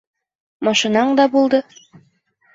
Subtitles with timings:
[0.67, 1.61] Машинаң да булды.